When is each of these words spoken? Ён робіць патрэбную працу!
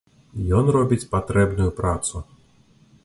Ён 0.59 0.71
робіць 0.77 1.07
патрэбную 1.13 1.69
працу! 1.81 2.23